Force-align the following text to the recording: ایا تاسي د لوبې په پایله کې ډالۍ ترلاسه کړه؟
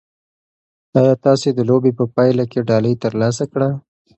ایا 0.97 1.13
تاسي 1.25 1.49
د 1.53 1.59
لوبې 1.69 1.91
په 1.99 2.05
پایله 2.15 2.43
کې 2.51 2.65
ډالۍ 2.69 2.93
ترلاسه 3.03 3.43
کړه؟ 3.51 3.69